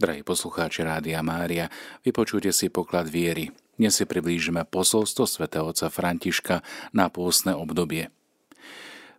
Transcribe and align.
Drahí 0.00 0.24
poslucháči 0.24 0.80
Rádia 0.80 1.20
Mária, 1.20 1.68
vypočujte 2.00 2.56
si 2.56 2.72
poklad 2.72 3.04
viery. 3.12 3.52
Dnes 3.76 4.00
si 4.00 4.08
priblížime 4.08 4.64
posolstvo 4.64 5.28
svätého 5.28 5.68
otca 5.68 5.92
Františka 5.92 6.64
na 6.96 7.12
pôstne 7.12 7.52
obdobie. 7.52 8.08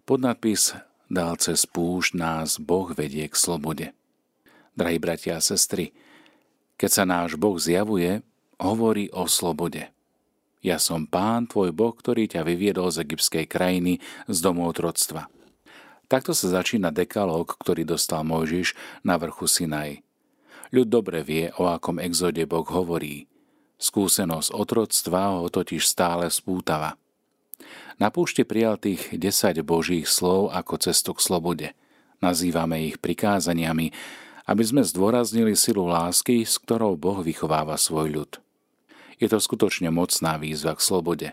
Podnadpis 0.09 0.73
Dal 1.05 1.37
cez 1.37 1.69
púšť 1.69 2.17
nás 2.17 2.57
Boh 2.57 2.89
vedie 2.97 3.29
k 3.29 3.35
slobode. 3.37 3.93
Drahí 4.73 4.97
bratia 4.97 5.37
a 5.37 5.45
sestry, 5.45 5.93
keď 6.81 6.89
sa 6.89 7.03
náš 7.05 7.37
Boh 7.37 7.61
zjavuje, 7.61 8.25
hovorí 8.57 9.13
o 9.13 9.29
slobode. 9.29 9.93
Ja 10.65 10.81
som 10.81 11.05
pán 11.05 11.45
tvoj 11.45 11.77
Boh, 11.77 11.93
ktorý 11.93 12.25
ťa 12.25 12.41
vyviedol 12.41 12.89
z 12.89 13.05
egyptskej 13.05 13.45
krajiny 13.45 14.01
z 14.25 14.37
domu 14.41 14.65
otroctva. 14.65 15.29
Takto 16.09 16.33
sa 16.33 16.49
začína 16.49 16.89
dekalóg, 16.89 17.53
ktorý 17.61 17.85
dostal 17.85 18.25
Mojžiš 18.25 18.73
na 19.05 19.21
vrchu 19.21 19.45
Sinaj. 19.45 20.01
Ľud 20.71 20.87
dobre 20.87 21.19
vie, 21.19 21.51
o 21.59 21.67
akom 21.67 21.99
exode 21.99 22.39
Boh 22.47 22.63
hovorí. 22.63 23.27
Skúsenosť 23.75 24.55
otroctva 24.55 25.35
ho 25.35 25.51
totiž 25.51 25.83
stále 25.83 26.31
spútava. 26.31 26.95
Na 27.99 28.07
púšte 28.07 28.47
prijal 28.47 28.79
tých 28.79 29.11
10 29.11 29.59
božích 29.67 30.07
slov 30.07 30.55
ako 30.55 30.79
cestu 30.79 31.11
k 31.11 31.19
slobode. 31.19 31.67
Nazývame 32.23 32.87
ich 32.87 33.03
prikázaniami, 33.03 33.91
aby 34.47 34.63
sme 34.63 34.81
zdôraznili 34.81 35.59
silu 35.59 35.91
lásky, 35.91 36.47
s 36.47 36.55
ktorou 36.55 36.95
Boh 36.95 37.19
vychováva 37.19 37.75
svoj 37.75 38.07
ľud. 38.07 38.31
Je 39.21 39.27
to 39.29 39.37
skutočne 39.37 39.91
mocná 39.91 40.39
výzva 40.39 40.73
k 40.73 40.81
slobode. 40.81 41.29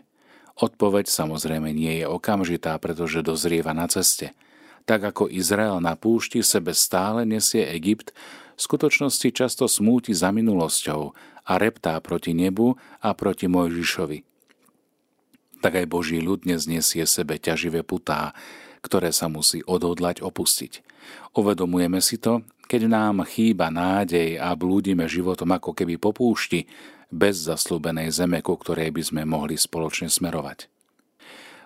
Odpoveď 0.58 1.06
samozrejme 1.06 1.70
nie 1.70 2.02
je 2.02 2.06
okamžitá, 2.10 2.74
pretože 2.82 3.22
dozrieva 3.22 3.70
na 3.70 3.86
ceste. 3.86 4.34
Tak 4.82 5.14
ako 5.14 5.30
Izrael 5.30 5.78
na 5.78 5.94
púšti 5.94 6.42
sebe 6.42 6.74
stále 6.74 7.22
nesie 7.22 7.62
Egypt, 7.70 8.10
v 8.58 8.60
skutočnosti 8.60 9.28
často 9.30 9.70
smúti 9.70 10.10
za 10.10 10.34
minulosťou 10.34 11.14
a 11.46 11.52
reptá 11.62 11.94
proti 12.02 12.34
nebu 12.34 12.74
a 12.98 13.14
proti 13.14 13.46
Mojžišovi. 13.46 14.26
Tak 15.62 15.78
aj 15.78 15.86
Boží 15.86 16.18
ľud 16.18 16.42
dnes 16.42 16.66
nesie 16.66 17.06
sebe 17.06 17.38
ťaživé 17.38 17.86
putá, 17.86 18.34
ktoré 18.82 19.14
sa 19.14 19.30
musí 19.30 19.62
odhodlať 19.62 20.22
opustiť. 20.22 20.82
Uvedomujeme 21.38 22.02
si 22.02 22.18
to, 22.18 22.42
keď 22.66 22.90
nám 22.90 23.26
chýba 23.26 23.70
nádej 23.70 24.42
a 24.42 24.52
blúdime 24.58 25.06
životom 25.06 25.54
ako 25.54 25.72
keby 25.72 25.96
po 25.96 26.10
púšti, 26.10 26.66
bez 27.08 27.48
zaslúbenej 27.48 28.12
zeme, 28.12 28.44
ku 28.44 28.58
ktorej 28.58 28.92
by 28.92 29.02
sme 29.02 29.22
mohli 29.24 29.56
spoločne 29.56 30.12
smerovať. 30.12 30.68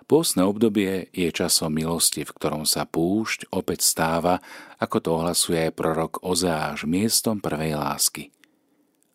Pôstne 0.03 0.43
obdobie 0.43 1.07
je 1.15 1.31
časom 1.31 1.71
milosti, 1.71 2.27
v 2.27 2.35
ktorom 2.35 2.67
sa 2.67 2.83
púšť 2.83 3.47
opäť 3.55 3.87
stáva, 3.87 4.43
ako 4.77 4.97
to 4.99 5.09
ohlasuje 5.15 5.59
aj 5.69 5.75
prorok 5.75 6.19
Ozeáš, 6.21 6.83
miestom 6.83 7.39
prvej 7.39 7.79
lásky. 7.79 8.35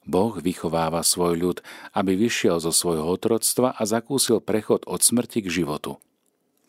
Boh 0.08 0.32
vychováva 0.40 1.04
svoj 1.04 1.36
ľud, 1.36 1.58
aby 1.92 2.16
vyšiel 2.16 2.64
zo 2.64 2.72
svojho 2.72 3.04
otroctva 3.04 3.76
a 3.76 3.82
zakúsil 3.84 4.40
prechod 4.40 4.88
od 4.88 5.04
smrti 5.04 5.44
k 5.44 5.60
životu. 5.60 6.00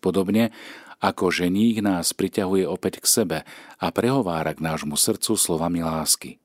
Podobne 0.03 0.51
ako 0.99 1.31
ženík 1.31 1.79
nás 1.79 2.11
priťahuje 2.11 2.67
opäť 2.67 2.99
k 2.99 3.07
sebe 3.07 3.37
a 3.79 3.87
prehovára 3.95 4.51
k 4.51 4.59
nášmu 4.59 4.99
srdcu 4.99 5.39
slovami 5.39 5.79
lásky. 5.79 6.43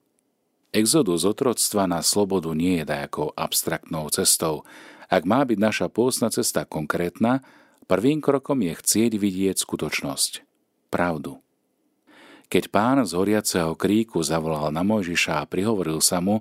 Exodus 0.71 1.27
otroctva 1.27 1.91
na 1.91 1.99
slobodu 2.07 2.55
nie 2.55 2.83
je 2.83 2.87
dajakou 2.87 3.35
abstraktnou 3.35 4.07
cestou. 4.15 4.63
Ak 5.11 5.27
má 5.27 5.43
byť 5.43 5.59
naša 5.59 5.87
pôstna 5.91 6.31
cesta 6.31 6.63
konkrétna, 6.63 7.43
Prvým 7.85 8.25
krokom 8.25 8.65
je 8.65 8.73
chcieť 8.81 9.13
vidieť 9.21 9.57
skutočnosť, 9.61 10.41
pravdu. 10.89 11.45
Keď 12.49 12.73
pán 12.73 13.05
z 13.05 13.13
horiaceho 13.13 13.77
kríku 13.77 14.25
zavolal 14.25 14.73
na 14.73 14.81
Mojžiša 14.81 15.45
a 15.45 15.49
prihovoril 15.49 16.01
sa 16.01 16.25
mu, 16.25 16.41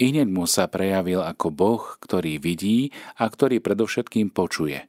hneď 0.00 0.28
mu 0.32 0.48
sa 0.48 0.72
prejavil 0.72 1.20
ako 1.20 1.46
Boh, 1.52 1.84
ktorý 2.00 2.40
vidí 2.40 2.96
a 3.20 3.28
ktorý 3.28 3.60
predovšetkým 3.60 4.32
počuje. 4.32 4.88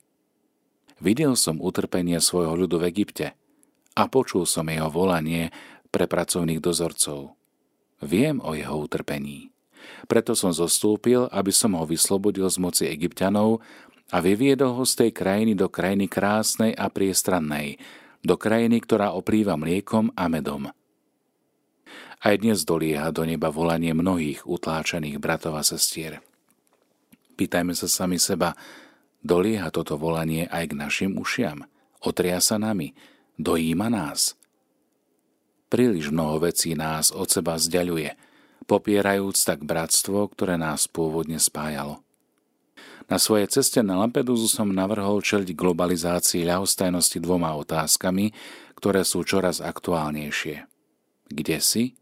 Videl 1.04 1.36
som 1.36 1.60
utrpenie 1.60 2.22
svojho 2.24 2.56
ľudu 2.56 2.80
v 2.80 2.88
Egypte 2.88 3.36
a 3.98 4.04
počul 4.08 4.48
som 4.48 4.72
jeho 4.72 4.88
volanie 4.88 5.52
pre 5.92 6.08
pracovných 6.08 6.64
dozorcov. 6.64 7.36
Viem 8.00 8.40
o 8.40 8.56
jeho 8.56 8.80
utrpení. 8.80 9.52
Preto 10.06 10.38
som 10.38 10.54
zostúpil, 10.54 11.26
aby 11.34 11.50
som 11.50 11.74
ho 11.74 11.84
vyslobodil 11.90 12.48
z 12.48 12.58
moci 12.62 12.84
egyptianov 12.86 13.66
a 14.12 14.20
vyviedol 14.20 14.76
ho 14.76 14.84
z 14.84 15.08
tej 15.08 15.12
krajiny 15.16 15.56
do 15.56 15.72
krajiny 15.72 16.12
krásnej 16.12 16.76
a 16.76 16.92
priestrannej, 16.92 17.80
do 18.22 18.36
krajiny, 18.36 18.84
ktorá 18.84 19.16
oplýva 19.16 19.56
mliekom 19.56 20.12
a 20.14 20.28
medom. 20.28 20.70
Aj 22.22 22.36
dnes 22.38 22.62
dolieha 22.68 23.10
do 23.10 23.26
neba 23.26 23.50
volanie 23.50 23.98
mnohých 23.98 24.46
utláčaných 24.46 25.18
bratov 25.18 25.58
a 25.58 25.66
sestier. 25.66 26.22
Pýtajme 27.34 27.74
sa 27.74 27.90
sami 27.90 28.22
seba, 28.22 28.54
dolieha 29.26 29.74
toto 29.74 29.98
volanie 29.98 30.46
aj 30.46 30.70
k 30.70 30.78
našim 30.78 31.12
ušiam, 31.18 31.66
otria 32.06 32.38
sa 32.38 32.62
nami, 32.62 32.94
dojíma 33.42 33.90
nás. 33.90 34.38
Príliš 35.72 36.14
mnoho 36.14 36.46
vecí 36.46 36.78
nás 36.78 37.10
od 37.10 37.32
seba 37.32 37.58
zďaluje, 37.58 38.14
popierajúc 38.70 39.40
tak 39.42 39.66
bratstvo, 39.66 40.30
ktoré 40.30 40.60
nás 40.60 40.86
pôvodne 40.86 41.42
spájalo. 41.42 42.04
Na 43.12 43.20
svojej 43.20 43.52
ceste 43.52 43.84
na 43.84 44.00
Lampedusu 44.00 44.48
som 44.48 44.72
navrhol 44.72 45.20
čeliť 45.20 45.52
globalizácii 45.52 46.48
ľahostajnosti 46.48 47.20
dvoma 47.20 47.52
otázkami, 47.60 48.32
ktoré 48.80 49.04
sú 49.04 49.28
čoraz 49.28 49.60
aktuálnejšie. 49.60 50.64
Kde 51.28 51.58
si 51.60 52.00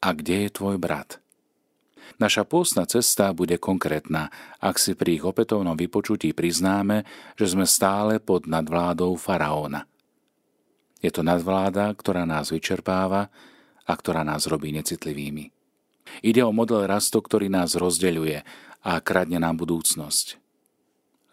a 0.00 0.16
kde 0.16 0.48
je 0.48 0.56
tvoj 0.56 0.80
brat? 0.80 1.20
Naša 2.16 2.48
pôstna 2.48 2.88
cesta 2.88 3.28
bude 3.36 3.60
konkrétna, 3.60 4.32
ak 4.56 4.80
si 4.80 4.96
pri 4.96 5.20
ich 5.20 5.24
opätovnom 5.28 5.76
vypočutí 5.76 6.32
priznáme, 6.32 7.04
že 7.36 7.52
sme 7.52 7.68
stále 7.68 8.16
pod 8.16 8.48
nadvládou 8.48 9.20
faraóna. 9.20 9.84
Je 11.04 11.12
to 11.12 11.20
nadvláda, 11.20 11.92
ktorá 11.92 12.24
nás 12.24 12.48
vyčerpáva 12.48 13.28
a 13.84 13.92
ktorá 13.92 14.24
nás 14.24 14.48
robí 14.48 14.72
necitlivými. 14.72 15.52
Ide 16.24 16.40
o 16.40 16.56
model 16.56 16.88
rastu, 16.88 17.20
ktorý 17.20 17.52
nás 17.52 17.76
rozdeľuje 17.76 18.71
a 18.82 18.98
kradne 18.98 19.38
nám 19.38 19.62
budúcnosť. 19.62 20.42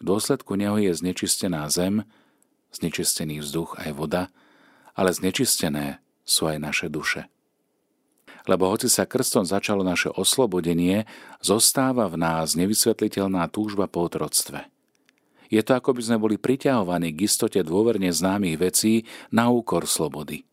V 0.00 0.02
dôsledku 0.06 0.56
neho 0.56 0.78
je 0.80 0.94
znečistená 0.94 1.66
zem, 1.68 2.06
znečistený 2.72 3.42
vzduch 3.42 3.76
aj 3.76 3.90
voda, 3.92 4.22
ale 4.94 5.10
znečistené 5.12 6.00
sú 6.22 6.48
aj 6.48 6.56
naše 6.62 6.86
duše. 6.88 7.26
Lebo 8.48 8.72
hoci 8.72 8.88
sa 8.88 9.04
krstom 9.04 9.44
začalo 9.44 9.84
naše 9.84 10.08
oslobodenie, 10.08 11.04
zostáva 11.44 12.08
v 12.08 12.16
nás 12.16 12.56
nevysvetliteľná 12.56 13.44
túžba 13.52 13.84
po 13.84 14.08
otroctve. 14.08 14.64
Je 15.50 15.60
to, 15.60 15.76
ako 15.76 15.98
by 15.98 16.02
sme 16.06 16.16
boli 16.22 16.36
priťahovaní 16.38 17.12
k 17.12 17.26
istote 17.26 17.60
dôverne 17.60 18.08
známych 18.08 18.56
vecí 18.56 19.04
na 19.34 19.50
úkor 19.50 19.84
slobody. 19.84 20.46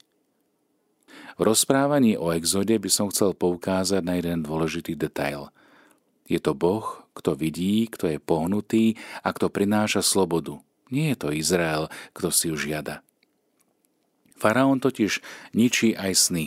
V 1.38 1.42
rozprávaní 1.46 2.18
o 2.18 2.34
exode 2.34 2.74
by 2.74 2.90
som 2.90 3.14
chcel 3.14 3.38
poukázať 3.38 4.02
na 4.02 4.18
jeden 4.18 4.42
dôležitý 4.42 4.98
detail– 4.98 5.48
je 6.28 6.40
to 6.44 6.52
Boh, 6.54 7.08
kto 7.16 7.34
vidí, 7.34 7.88
kto 7.90 8.12
je 8.12 8.20
pohnutý 8.22 9.00
a 9.26 9.34
kto 9.34 9.50
prináša 9.50 10.06
slobodu. 10.06 10.60
Nie 10.94 11.16
je 11.16 11.18
to 11.18 11.28
Izrael, 11.34 11.90
kto 12.14 12.30
si 12.30 12.52
ju 12.52 12.56
žiada. 12.56 13.02
Faraón 14.38 14.78
totiž 14.78 15.20
ničí 15.58 15.98
aj 15.98 16.14
sny. 16.14 16.46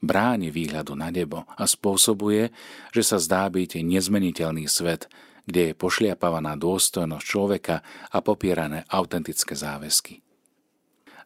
Bráni 0.00 0.48
výhľadu 0.48 0.96
na 0.96 1.12
nebo 1.12 1.44
a 1.44 1.64
spôsobuje, 1.68 2.54
že 2.94 3.02
sa 3.04 3.20
zdá 3.20 3.44
byť 3.52 3.84
nezmeniteľný 3.84 4.64
svet, 4.64 5.10
kde 5.46 5.72
je 5.72 5.78
pošliapavaná 5.78 6.58
dôstojnosť 6.58 7.24
človeka 7.24 7.76
a 8.10 8.18
popierané 8.24 8.82
autentické 8.90 9.54
záväzky. 9.54 10.24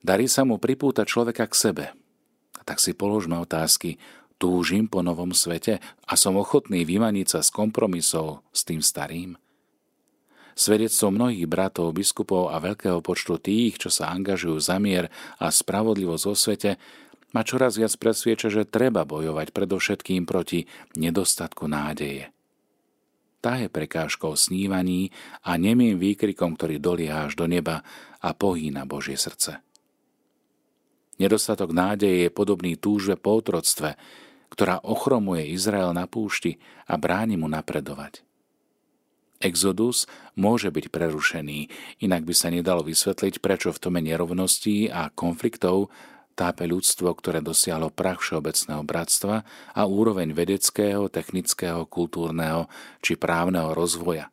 Darí 0.00 0.28
sa 0.28 0.48
mu 0.48 0.56
pripútať 0.56 1.06
človeka 1.08 1.44
k 1.48 1.54
sebe. 1.54 1.86
A 2.56 2.62
tak 2.64 2.80
si 2.80 2.92
položme 2.92 3.36
otázky, 3.40 3.96
túžim 4.40 4.88
po 4.88 5.04
novom 5.04 5.36
svete 5.36 5.84
a 6.08 6.16
som 6.16 6.40
ochotný 6.40 6.88
vymaniť 6.88 7.26
sa 7.28 7.40
z 7.44 7.52
kompromisov 7.52 8.40
s 8.56 8.64
tým 8.64 8.80
starým? 8.80 9.36
Svedectvo 10.56 11.12
mnohých 11.12 11.44
bratov, 11.44 11.92
biskupov 11.92 12.48
a 12.48 12.56
veľkého 12.58 13.04
počtu 13.04 13.36
tých, 13.36 13.76
čo 13.76 13.92
sa 13.92 14.08
angažujú 14.10 14.56
za 14.56 14.80
mier 14.80 15.12
a 15.36 15.52
spravodlivosť 15.52 16.24
vo 16.24 16.34
svete, 16.36 16.70
ma 17.36 17.46
čoraz 17.46 17.78
viac 17.78 17.94
presvieča, 17.94 18.50
že 18.50 18.68
treba 18.68 19.06
bojovať 19.06 19.52
predovšetkým 19.54 20.26
proti 20.26 20.66
nedostatku 20.98 21.70
nádeje. 21.70 22.32
Tá 23.40 23.56
je 23.56 23.72
prekážkou 23.72 24.36
snívaní 24.36 25.16
a 25.40 25.56
nemým 25.56 25.96
výkrikom, 25.96 26.60
ktorý 26.60 26.76
dolieha 26.76 27.24
až 27.30 27.40
do 27.40 27.48
neba 27.48 27.80
a 28.20 28.36
pohýna 28.36 28.84
Božie 28.84 29.16
srdce. 29.16 29.64
Nedostatok 31.16 31.72
nádeje 31.72 32.28
je 32.28 32.30
podobný 32.32 32.76
túžbe 32.76 33.16
po 33.16 33.40
otroctve, 33.40 33.96
ktorá 34.50 34.82
ochromuje 34.82 35.48
Izrael 35.54 35.94
na 35.94 36.10
púšti 36.10 36.58
a 36.90 36.98
bráni 36.98 37.38
mu 37.38 37.46
napredovať. 37.46 38.26
Exodus 39.40 40.04
môže 40.36 40.68
byť 40.68 40.92
prerušený, 40.92 41.58
inak 42.04 42.28
by 42.28 42.34
sa 42.36 42.52
nedalo 42.52 42.84
vysvetliť, 42.84 43.40
prečo 43.40 43.72
v 43.72 43.80
tome 43.80 44.00
nerovností 44.04 44.92
a 44.92 45.08
konfliktov 45.08 45.88
tápe 46.36 46.64
ľudstvo, 46.68 47.08
ktoré 47.16 47.44
dosiahlo 47.44 47.88
prach 47.88 48.20
všeobecného 48.20 48.80
bratstva 48.84 49.44
a 49.76 49.82
úroveň 49.84 50.36
vedeckého, 50.36 51.08
technického, 51.12 51.88
kultúrneho 51.88 52.68
či 53.04 53.16
právneho 53.16 53.76
rozvoja, 53.76 54.28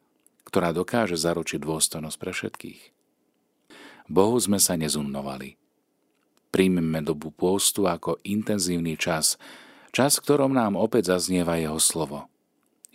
ktorá 0.47 0.71
dokáže 0.71 1.15
zaručiť 1.15 1.59
dôstojnosť 1.59 2.17
pre 2.19 2.31
všetkých. 2.31 2.81
Bohu 4.07 4.39
sme 4.39 4.55
sa 4.55 4.79
nezumnovali. 4.79 5.59
Príjmeme 6.47 7.03
dobu 7.03 7.31
pôstu 7.35 7.91
ako 7.91 8.23
intenzívny 8.23 8.95
čas, 8.95 9.35
čas, 9.91 10.17
v 10.17 10.23
ktorom 10.23 10.51
nám 10.55 10.79
opäť 10.79 11.15
zaznieva 11.15 11.59
jeho 11.59 11.77
slovo. 11.77 12.31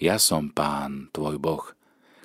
Ja 0.01 0.19
som 0.19 0.51
pán, 0.51 1.13
tvoj 1.15 1.39
Boh, 1.39 1.65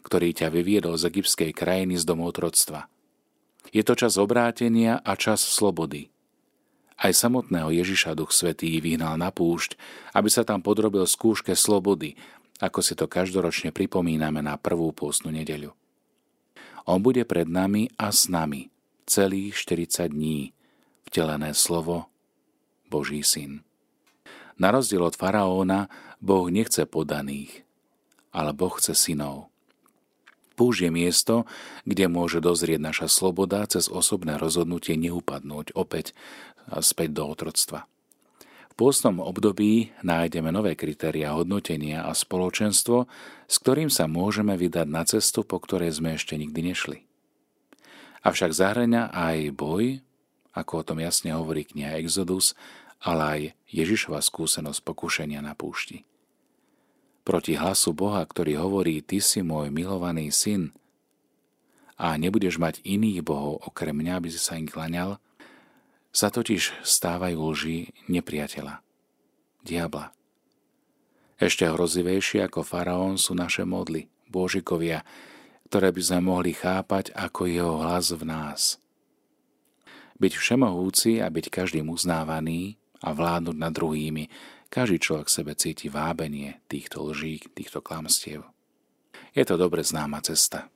ktorý 0.01 0.31
ťa 0.33 0.49
vyviedol 0.49 0.95
z 0.95 1.11
egyptskej 1.11 1.51
krajiny 1.51 1.99
z 1.99 2.07
domotroctva. 2.07 2.87
Je 3.75 3.83
to 3.83 3.93
čas 3.99 4.15
obrátenia 4.15 5.03
a 5.03 5.19
čas 5.19 5.43
slobody. 5.43 6.07
Aj 6.97 7.13
samotného 7.13 7.69
Ježiša 7.69 8.17
Duch 8.17 8.33
Svetý 8.33 8.79
vyhnal 8.81 9.19
na 9.21 9.29
púšť, 9.29 9.77
aby 10.17 10.29
sa 10.31 10.41
tam 10.41 10.65
podrobil 10.65 11.05
skúške 11.05 11.53
slobody, 11.53 12.17
ako 12.57 12.79
si 12.81 12.97
to 12.97 13.05
každoročne 13.05 13.69
pripomíname 13.69 14.41
na 14.41 14.57
prvú 14.57 14.89
pôstnu 14.95 15.29
nedeľu. 15.29 15.75
On 16.87 17.03
bude 17.03 17.21
pred 17.27 17.45
nami 17.45 17.91
a 17.99 18.09
s 18.09 18.31
nami 18.31 18.71
celých 19.07 19.55
40 19.59 20.11
dní, 20.11 20.55
vtelené 21.07 21.55
slovo 21.55 22.11
Boží 22.87 23.23
syn. 23.23 23.66
Na 24.57 24.73
rozdiel 24.73 25.05
od 25.05 25.13
faraóna, 25.13 25.89
Boh 26.17 26.49
nechce 26.49 26.89
podaných, 26.89 27.61
ale 28.33 28.53
Boh 28.57 28.73
chce 28.73 28.97
synov. 28.97 29.53
Púž 30.57 30.81
je 30.81 30.89
miesto, 30.89 31.45
kde 31.85 32.09
môže 32.09 32.41
dozrieť 32.41 32.81
naša 32.81 33.07
sloboda 33.13 33.61
cez 33.69 33.85
osobné 33.85 34.41
rozhodnutie 34.41 34.97
neupadnúť 34.97 35.77
opäť 35.77 36.17
späť 36.81 37.13
do 37.13 37.29
otroctva. 37.29 37.85
V 38.73 38.85
pôstnom 38.85 39.21
období 39.21 39.93
nájdeme 40.01 40.49
nové 40.49 40.73
kritéria 40.73 41.37
hodnotenia 41.37 42.09
a 42.09 42.13
spoločenstvo, 42.13 43.05
s 43.45 43.55
ktorým 43.61 43.93
sa 43.93 44.09
môžeme 44.09 44.57
vydať 44.57 44.87
na 44.89 45.05
cestu, 45.05 45.45
po 45.45 45.61
ktorej 45.61 45.97
sme 45.97 46.17
ešte 46.17 46.33
nikdy 46.37 46.73
nešli. 46.73 46.97
Avšak 48.25 48.53
zahrania 48.53 49.13
aj 49.13 49.53
boj, 49.53 50.01
ako 50.57 50.73
o 50.81 50.85
tom 50.85 50.97
jasne 50.97 51.37
hovorí 51.37 51.69
kniha 51.69 52.01
Exodus, 52.01 52.57
ale 53.03 53.23
aj 53.23 53.41
Ježišova 53.69 54.21
skúsenosť 54.23 54.81
pokušenia 54.81 55.43
na 55.43 55.53
púšti. 55.53 56.07
Proti 57.27 57.59
hlasu 57.59 57.91
Boha, 57.91 58.23
ktorý 58.23 58.55
hovorí, 58.63 59.03
Ty 59.03 59.19
si 59.19 59.43
môj 59.43 59.67
milovaný 59.67 60.31
syn 60.31 60.71
a 61.99 62.15
nebudeš 62.15 62.61
mať 62.61 62.79
iných 62.85 63.25
bohov 63.25 63.59
okrem 63.67 63.97
mňa, 63.97 64.13
aby 64.21 64.29
si 64.31 64.39
sa 64.39 64.55
im 64.55 64.69
klaňal, 64.69 65.19
sa 66.13 66.31
totiž 66.31 66.85
stávajú 66.85 67.37
lži 67.37 67.91
nepriateľa, 68.07 68.79
diabla. 69.65 70.15
Ešte 71.37 71.69
hrozivejšie 71.69 72.47
ako 72.49 72.65
faraón 72.65 73.21
sú 73.21 73.37
naše 73.37 73.61
modly, 73.61 74.09
božikovia, 74.25 75.05
ktoré 75.69 75.91
by 75.91 76.01
sme 76.01 76.19
mohli 76.31 76.55
chápať 76.55 77.11
ako 77.13 77.45
jeho 77.45 77.83
hlas 77.83 78.09
v 78.15 78.23
nás. 78.23 78.61
Byť 80.17 80.33
všemohúci 80.33 81.21
a 81.21 81.29
byť 81.29 81.45
každým 81.53 81.91
uznávaný 81.93 82.79
a 83.03 83.09
vládnuť 83.13 83.57
nad 83.57 83.73
druhými, 83.73 84.29
každý 84.67 84.99
človek 84.99 85.27
sebe 85.31 85.53
cíti 85.55 85.87
vábenie 85.87 86.59
týchto 86.67 87.03
lží, 87.07 87.39
týchto 87.55 87.79
klamstiev. 87.79 88.43
Je 89.31 89.43
to 89.45 89.55
dobre 89.55 89.85
známa 89.85 90.19
cesta. 90.25 90.67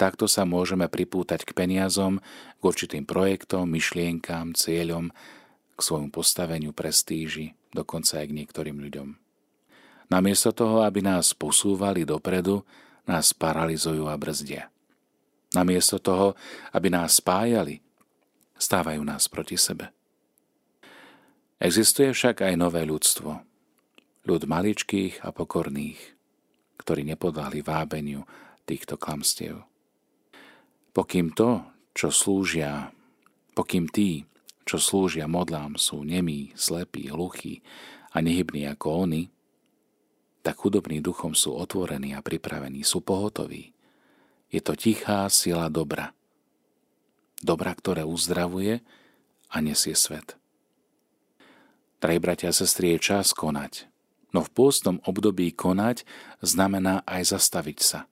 Takto 0.00 0.24
sa 0.24 0.48
môžeme 0.48 0.88
pripútať 0.88 1.44
k 1.44 1.52
peniazom, 1.52 2.24
k 2.56 2.62
určitým 2.64 3.04
projektom, 3.04 3.68
myšlienkám, 3.68 4.56
cieľom, 4.56 5.12
k 5.76 5.80
svojmu 5.80 6.08
postaveniu, 6.08 6.72
prestíži, 6.72 7.52
dokonca 7.68 8.24
aj 8.24 8.26
k 8.32 8.36
niektorým 8.40 8.80
ľuďom. 8.80 9.08
Namiesto 10.08 10.56
toho, 10.56 10.82
aby 10.88 11.04
nás 11.04 11.36
posúvali 11.36 12.08
dopredu, 12.08 12.64
nás 13.04 13.36
paralizujú 13.36 14.08
a 14.08 14.16
brzdia. 14.16 14.72
Namiesto 15.52 16.00
toho, 16.00 16.32
aby 16.72 16.88
nás 16.88 17.20
spájali, 17.20 17.84
stávajú 18.56 19.02
nás 19.04 19.28
proti 19.28 19.60
sebe. 19.60 19.92
Existuje 21.60 22.16
však 22.16 22.40
aj 22.40 22.54
nové 22.56 22.88
ľudstvo. 22.88 23.44
Ľud 24.24 24.42
maličkých 24.48 25.20
a 25.20 25.28
pokorných, 25.28 26.00
ktorí 26.80 27.04
nepodali 27.04 27.60
vábeniu 27.60 28.24
týchto 28.64 28.96
klamstiev. 28.96 29.60
Pokým 30.96 31.36
to, 31.36 31.60
čo 31.92 32.08
slúžia, 32.08 32.96
pokým 33.52 33.92
tí, 33.92 34.24
čo 34.64 34.80
slúžia 34.80 35.28
modlám, 35.28 35.76
sú 35.76 36.00
nemí, 36.00 36.56
slepí, 36.56 37.12
hluchí 37.12 37.60
a 38.16 38.24
nehybní 38.24 38.64
ako 38.64 39.04
oni, 39.04 39.28
tak 40.40 40.64
chudobní 40.64 41.04
duchom 41.04 41.36
sú 41.36 41.52
otvorení 41.52 42.16
a 42.16 42.24
pripravení, 42.24 42.80
sú 42.88 43.04
pohotoví. 43.04 43.76
Je 44.48 44.64
to 44.64 44.72
tichá 44.72 45.28
sila 45.28 45.68
dobra. 45.68 46.16
Dobra, 47.44 47.76
ktoré 47.76 48.00
uzdravuje 48.08 48.80
a 49.52 49.56
nesie 49.60 49.92
svet. 49.92 50.39
Drahí 52.00 52.16
bratia 52.16 52.48
a 52.48 52.56
sestry, 52.56 52.96
je 52.96 53.12
čas 53.12 53.36
konať. 53.36 53.84
No 54.32 54.40
v 54.40 54.50
pôstnom 54.50 55.04
období 55.04 55.52
konať 55.52 56.08
znamená 56.40 57.04
aj 57.04 57.36
zastaviť 57.36 57.78
sa. 57.84 58.08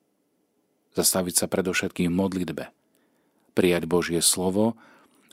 Zastaviť 0.93 1.35
sa 1.40 1.46
predovšetkým 1.49 2.12
v 2.12 2.19
modlitbe. 2.20 2.64
Prijať 3.56 3.85
Božie 3.88 4.20
slovo 4.20 4.76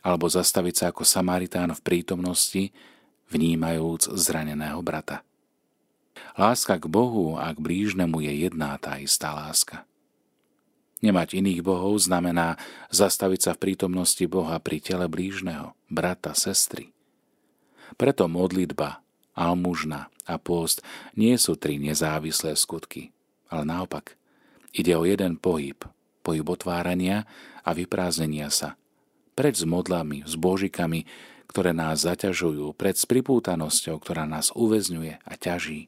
alebo 0.06 0.30
zastaviť 0.30 0.76
sa 0.78 0.86
ako 0.94 1.02
Samaritán 1.02 1.74
v 1.74 1.82
prítomnosti, 1.82 2.70
vnímajúc 3.34 4.14
zraneného 4.14 4.78
brata. 4.86 5.26
Láska 6.38 6.78
k 6.78 6.86
Bohu 6.86 7.36
a 7.42 7.50
k 7.52 7.58
blížnemu 7.58 8.22
je 8.24 8.34
jedná 8.48 8.78
tá 8.78 9.02
istá 9.02 9.34
láska. 9.34 9.84
Nemať 11.04 11.42
iných 11.42 11.60
bohov 11.60 12.00
znamená 12.00 12.56
zastaviť 12.94 13.40
sa 13.42 13.52
v 13.58 13.62
prítomnosti 13.68 14.24
Boha 14.30 14.56
pri 14.64 14.80
tele 14.80 15.12
blížneho, 15.12 15.76
brata, 15.92 16.32
sestry. 16.38 16.95
Preto 17.96 18.28
modlitba, 18.28 19.00
almužna 19.36 20.12
a 20.28 20.36
pôst 20.36 20.84
nie 21.16 21.36
sú 21.40 21.56
tri 21.56 21.80
nezávislé 21.80 22.56
skutky, 22.60 23.16
ale 23.48 23.64
naopak. 23.64 24.20
Ide 24.76 24.96
o 25.00 25.08
jeden 25.08 25.40
pohyb, 25.40 25.80
pohyb 26.20 26.44
otvárania 26.44 27.24
a 27.64 27.72
vyprázdnenia 27.72 28.52
sa. 28.52 28.76
Pred 29.36 29.54
s 29.56 29.64
modlami, 29.64 30.28
s 30.28 30.36
božikami, 30.36 31.08
ktoré 31.48 31.72
nás 31.72 32.04
zaťažujú, 32.04 32.76
pred 32.76 33.00
s 33.00 33.08
pripútanosťou, 33.08 34.00
ktorá 34.00 34.28
nás 34.28 34.52
uväzňuje 34.52 35.24
a 35.24 35.34
ťaží. 35.40 35.88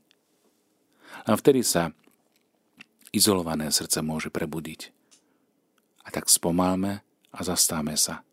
A 1.27 1.36
vtedy 1.36 1.63
sa 1.63 1.92
izolované 3.11 3.71
srdce 3.71 3.99
môže 3.99 4.31
prebudiť. 4.31 4.92
A 6.07 6.11
tak 6.11 6.31
spomáme 6.31 7.04
a 7.35 7.40
zastáme 7.44 7.99
sa. 7.99 8.26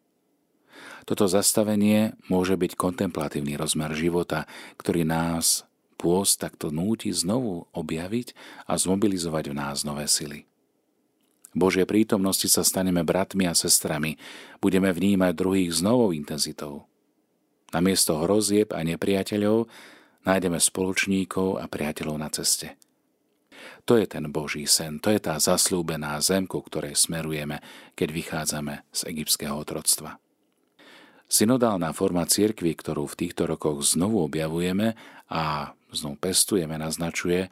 Toto 1.04 1.28
zastavenie 1.28 2.16
môže 2.32 2.56
byť 2.56 2.80
kontemplatívny 2.80 3.60
rozmer 3.60 3.92
života, 3.92 4.48
ktorý 4.80 5.04
nás 5.04 5.68
pôst 6.00 6.40
takto 6.40 6.72
núti 6.72 7.12
znovu 7.12 7.68
objaviť 7.76 8.32
a 8.68 8.76
zmobilizovať 8.76 9.44
v 9.52 9.54
nás 9.56 9.84
nové 9.84 10.08
sily. 10.08 10.48
V 11.54 11.56
Božej 11.62 11.86
prítomnosti 11.86 12.50
sa 12.50 12.66
staneme 12.66 13.06
bratmi 13.06 13.46
a 13.46 13.54
sestrami, 13.54 14.18
budeme 14.58 14.90
vnímať 14.90 15.32
druhých 15.38 15.70
s 15.70 15.80
novou 15.86 16.10
intenzitou. 16.10 16.90
Namiesto 17.70 18.18
hrozieb 18.18 18.74
a 18.74 18.82
nepriateľov 18.82 19.70
nájdeme 20.26 20.58
spoločníkov 20.58 21.62
a 21.62 21.70
priateľov 21.70 22.16
na 22.18 22.28
ceste. 22.32 22.74
To 23.84 24.00
je 24.00 24.08
ten 24.08 24.24
Boží 24.32 24.64
sen, 24.66 24.98
to 24.98 25.12
je 25.12 25.20
tá 25.20 25.36
zaslúbená 25.36 26.16
zem, 26.24 26.48
ku 26.48 26.64
ktorej 26.64 26.96
smerujeme, 26.96 27.60
keď 27.94 28.08
vychádzame 28.10 28.74
z 28.90 29.00
egyptského 29.14 29.54
otroctva. 29.54 30.23
Synodálna 31.24 31.90
forma 31.96 32.28
cirkvy, 32.28 32.76
ktorú 32.76 33.08
v 33.10 33.18
týchto 33.26 33.48
rokoch 33.48 33.82
znovu 33.82 34.22
objavujeme 34.22 34.94
a 35.32 35.72
znovu 35.90 36.20
pestujeme, 36.20 36.76
naznačuje, 36.76 37.48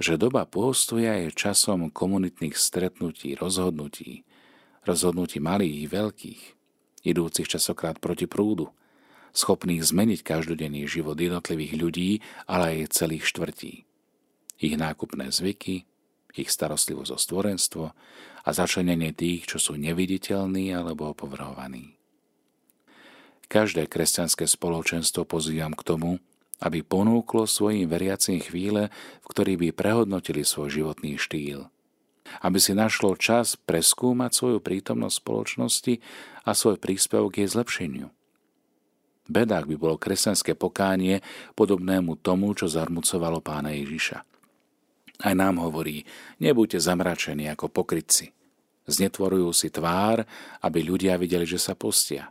že 0.00 0.16
doba 0.16 0.48
pôstoja 0.48 1.20
je 1.20 1.36
časom 1.36 1.92
komunitných 1.92 2.56
stretnutí, 2.56 3.36
rozhodnutí, 3.36 4.24
rozhodnutí 4.88 5.38
malých 5.38 5.74
i 5.76 5.86
veľkých, 5.86 6.42
idúcich 7.04 7.48
časokrát 7.48 8.00
proti 8.00 8.24
prúdu, 8.24 8.72
schopných 9.36 9.84
zmeniť 9.84 10.20
každodenný 10.24 10.88
život 10.88 11.20
jednotlivých 11.20 11.74
ľudí, 11.76 12.10
ale 12.48 12.88
aj 12.88 12.96
celých 12.96 13.28
štvrtí. 13.28 13.84
Ich 14.60 14.74
nákupné 14.74 15.28
zvyky, 15.28 15.84
ich 16.34 16.48
starostlivosť 16.48 17.10
o 17.12 17.18
stvorenstvo 17.20 17.84
a 18.40 18.48
začlenenie 18.50 19.12
tých, 19.12 19.44
čo 19.44 19.60
sú 19.60 19.76
neviditeľní 19.76 20.72
alebo 20.72 21.12
opovrhovaní. 21.12 21.99
Každé 23.50 23.90
kresťanské 23.90 24.46
spoločenstvo 24.46 25.26
pozývam 25.26 25.74
k 25.74 25.82
tomu, 25.82 26.22
aby 26.62 26.86
ponúklo 26.86 27.50
svojim 27.50 27.90
veriacim 27.90 28.38
chvíle, 28.38 28.94
v 28.94 29.26
ktorých 29.26 29.58
by 29.58 29.68
prehodnotili 29.74 30.46
svoj 30.46 30.70
životný 30.70 31.18
štýl. 31.18 31.66
Aby 32.46 32.62
si 32.62 32.78
našlo 32.78 33.18
čas 33.18 33.58
preskúmať 33.58 34.30
svoju 34.30 34.58
prítomnosť 34.62 35.16
spoločnosti 35.18 35.94
a 36.46 36.54
svoj 36.54 36.78
príspevok 36.78 37.34
k 37.34 37.38
jej 37.42 37.50
zlepšeniu. 37.50 38.08
Bedák 39.26 39.66
by 39.66 39.74
bolo 39.74 39.98
kresťanské 39.98 40.54
pokánie 40.54 41.18
podobnému 41.58 42.22
tomu, 42.22 42.54
čo 42.54 42.70
zarmucovalo 42.70 43.42
pána 43.42 43.74
Ježiša. 43.74 44.22
Aj 45.26 45.34
nám 45.34 45.58
hovorí, 45.58 46.06
nebuďte 46.38 46.78
zamračení 46.78 47.50
ako 47.50 47.66
pokrytci. 47.66 48.30
Znetvorujú 48.86 49.50
si 49.50 49.74
tvár, 49.74 50.22
aby 50.62 50.86
ľudia 50.86 51.18
videli, 51.18 51.50
že 51.50 51.58
sa 51.58 51.74
postia. 51.74 52.30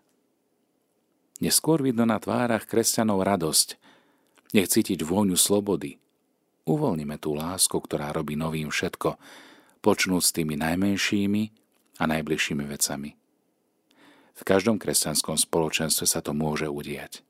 Neskôr 1.39 1.79
vidno 1.79 2.03
na 2.03 2.19
tvárach 2.19 2.67
kresťanov 2.67 3.23
radosť. 3.23 3.79
Nech 4.51 4.67
cítiť 4.67 4.99
vôňu 5.07 5.39
slobody. 5.39 5.95
Uvoľnime 6.67 7.15
tú 7.15 7.33
lásku, 7.33 7.73
ktorá 7.73 8.11
robí 8.11 8.35
novým 8.35 8.67
všetko, 8.67 9.15
počnúť 9.79 10.23
s 10.23 10.35
tými 10.35 10.59
najmenšími 10.59 11.43
a 11.99 12.03
najbližšími 12.05 12.63
vecami. 12.67 13.15
V 14.39 14.41
každom 14.47 14.79
kresťanskom 14.79 15.35
spoločenstve 15.35 16.05
sa 16.07 16.19
to 16.19 16.31
môže 16.35 16.67
udieť. 16.67 17.23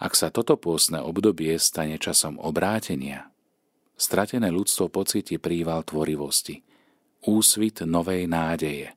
Ak 0.00 0.18
sa 0.18 0.28
toto 0.28 0.58
pôstne 0.58 1.00
obdobie 1.00 1.56
stane 1.60 1.96
časom 1.96 2.36
obrátenia, 2.40 3.30
stratené 3.94 4.50
ľudstvo 4.50 4.90
pocíti 4.90 5.38
príval 5.38 5.86
tvorivosti, 5.86 6.60
úsvit 7.24 7.86
novej 7.86 8.28
nádeje. 8.28 8.92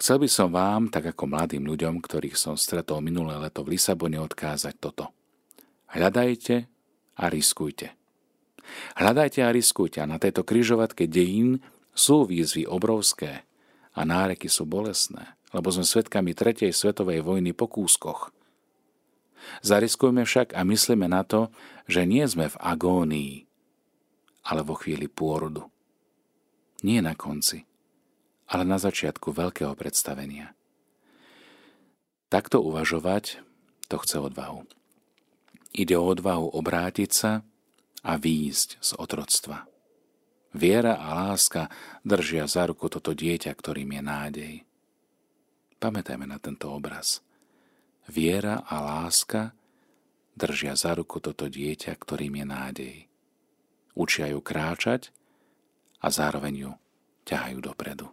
Chcel 0.00 0.16
by 0.22 0.28
som 0.28 0.48
vám, 0.50 0.90
tak 0.90 1.14
ako 1.14 1.30
mladým 1.30 1.64
ľuďom, 1.64 2.02
ktorých 2.02 2.34
som 2.34 2.58
stretol 2.58 2.98
minulé 3.04 3.38
leto 3.38 3.62
v 3.62 3.78
Lisabone, 3.78 4.18
odkázať 4.18 4.74
toto. 4.78 5.14
Hľadajte 5.94 6.66
a 7.14 7.24
riskujte. 7.30 7.94
Hľadajte 8.98 9.40
a 9.46 9.54
riskujte 9.54 10.02
a 10.02 10.10
na 10.10 10.18
tejto 10.18 10.42
kryžovatke 10.42 11.06
dejín 11.06 11.62
sú 11.94 12.26
výzvy 12.26 12.66
obrovské 12.66 13.46
a 13.94 14.00
náreky 14.02 14.50
sú 14.50 14.66
bolesné 14.66 15.38
lebo 15.54 15.70
sme 15.70 15.86
svetkami 15.86 16.34
tretej 16.34 16.74
svetovej 16.74 17.22
vojny 17.22 17.54
po 17.54 17.70
kúskoch. 17.70 18.34
Zariskujme 19.62 20.26
však 20.26 20.58
a 20.58 20.66
myslíme 20.66 21.06
na 21.06 21.22
to, 21.22 21.54
že 21.86 22.02
nie 22.02 22.26
sme 22.26 22.50
v 22.50 22.58
agónii, 22.58 23.32
ale 24.50 24.60
vo 24.66 24.74
chvíli 24.74 25.06
pôrodu. 25.06 25.62
Nie 26.82 26.98
na 27.00 27.14
konci, 27.14 27.62
ale 28.48 28.64
na 28.68 28.76
začiatku 28.76 29.32
veľkého 29.32 29.72
predstavenia. 29.76 30.52
Takto 32.28 32.60
uvažovať, 32.60 33.40
to 33.86 33.96
chce 34.00 34.16
odvahu. 34.18 34.66
Ide 35.74 35.94
o 35.98 36.04
odvahu 36.06 36.54
obrátiť 36.54 37.10
sa 37.10 37.42
a 38.04 38.12
výjsť 38.14 38.68
z 38.78 38.90
otroctva. 39.00 39.66
Viera 40.54 41.02
a 41.02 41.08
láska 41.26 41.66
držia 42.06 42.46
za 42.46 42.70
ruku 42.70 42.86
toto 42.86 43.10
dieťa, 43.10 43.50
ktorým 43.50 43.90
je 43.90 44.02
nádej. 44.02 44.54
Pamätajme 45.82 46.30
na 46.30 46.38
tento 46.38 46.70
obraz. 46.70 47.26
Viera 48.06 48.62
a 48.62 48.78
láska 48.78 49.50
držia 50.38 50.78
za 50.78 50.94
ruku 50.94 51.18
toto 51.18 51.50
dieťa, 51.50 51.98
ktorým 51.98 52.38
je 52.38 52.46
nádej. 52.46 52.96
Učia 53.98 54.30
ju 54.30 54.38
kráčať 54.38 55.10
a 55.98 56.10
zároveň 56.10 56.54
ju 56.54 56.72
ťahajú 57.26 57.58
dopredu. 57.58 58.10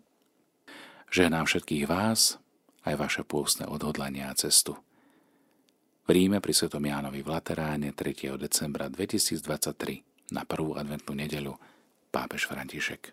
Žehnám 1.11 1.43
všetkých 1.43 1.91
vás 1.91 2.39
aj 2.87 2.95
vaše 2.95 3.23
pôstne 3.27 3.67
odhodlania 3.67 4.31
a 4.31 4.37
cestu. 4.39 4.79
V 6.07 6.15
Ríme 6.15 6.39
pri 6.39 6.55
Svetom 6.55 6.79
Jánovi 6.79 7.19
v 7.19 7.35
Lateráne 7.35 7.91
3. 7.91 8.39
decembra 8.39 8.87
2023 8.87 10.31
na 10.31 10.47
prvú 10.47 10.79
adventnú 10.79 11.11
nedeľu 11.11 11.59
pápež 12.15 12.47
František. 12.47 13.11